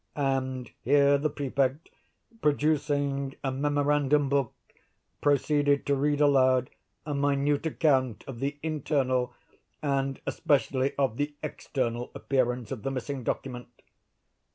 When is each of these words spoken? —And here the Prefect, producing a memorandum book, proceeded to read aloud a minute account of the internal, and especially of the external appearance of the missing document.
—And 0.15 0.71
here 0.83 1.19
the 1.19 1.29
Prefect, 1.29 1.91
producing 2.41 3.35
a 3.43 3.51
memorandum 3.51 4.29
book, 4.29 4.51
proceeded 5.21 5.85
to 5.85 5.95
read 5.95 6.21
aloud 6.21 6.71
a 7.05 7.13
minute 7.13 7.67
account 7.67 8.23
of 8.25 8.39
the 8.39 8.57
internal, 8.63 9.35
and 9.79 10.19
especially 10.25 10.95
of 10.95 11.17
the 11.17 11.35
external 11.43 12.09
appearance 12.15 12.71
of 12.71 12.81
the 12.81 12.89
missing 12.89 13.23
document. 13.23 13.67